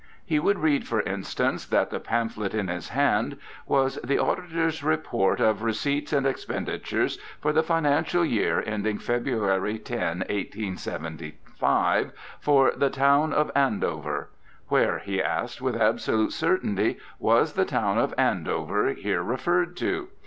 [0.25, 5.39] He would read, for instance, that the pamphlet in his hand was the "Auditor's Report
[5.39, 13.31] of Receipts and Expenditures for the Financial Year Ending February 10, 1875, for the Town
[13.31, 14.31] of Andover."
[14.69, 20.07] Where, he asked, with absolute certainty, was the town of Andover here referred to?